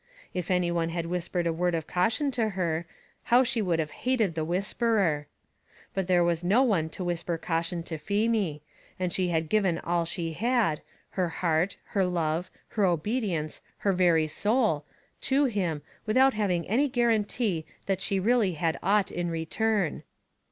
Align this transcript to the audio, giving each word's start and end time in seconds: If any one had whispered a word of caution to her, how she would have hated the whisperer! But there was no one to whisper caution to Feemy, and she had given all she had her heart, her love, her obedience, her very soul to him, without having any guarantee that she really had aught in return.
If 0.33 0.49
any 0.49 0.71
one 0.71 0.89
had 0.89 1.05
whispered 1.05 1.45
a 1.45 1.53
word 1.53 1.75
of 1.75 1.85
caution 1.85 2.31
to 2.31 2.49
her, 2.57 2.87
how 3.25 3.43
she 3.43 3.61
would 3.61 3.77
have 3.77 3.91
hated 4.01 4.33
the 4.33 4.43
whisperer! 4.43 5.27
But 5.93 6.07
there 6.07 6.23
was 6.23 6.43
no 6.43 6.63
one 6.63 6.89
to 6.89 7.03
whisper 7.03 7.37
caution 7.37 7.83
to 7.83 7.99
Feemy, 7.99 8.63
and 8.99 9.13
she 9.13 9.27
had 9.27 9.47
given 9.47 9.77
all 9.77 10.05
she 10.05 10.33
had 10.33 10.81
her 11.11 11.29
heart, 11.29 11.77
her 11.89 12.03
love, 12.03 12.49
her 12.69 12.83
obedience, 12.83 13.61
her 13.77 13.93
very 13.93 14.25
soul 14.25 14.85
to 15.29 15.45
him, 15.45 15.83
without 16.07 16.33
having 16.33 16.67
any 16.67 16.89
guarantee 16.89 17.63
that 17.85 18.01
she 18.01 18.19
really 18.19 18.53
had 18.53 18.79
aught 18.81 19.11
in 19.11 19.29
return. 19.29 20.01